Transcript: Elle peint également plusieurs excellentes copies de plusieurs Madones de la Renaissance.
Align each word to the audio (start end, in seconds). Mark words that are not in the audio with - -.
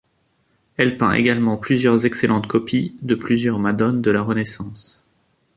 Elle 0.77 0.97
peint 0.97 1.13
également 1.13 1.57
plusieurs 1.57 2.07
excellentes 2.07 2.47
copies 2.47 2.95
de 3.03 3.13
plusieurs 3.13 3.59
Madones 3.59 4.01
de 4.01 4.09
la 4.09 4.23
Renaissance. 4.23 5.05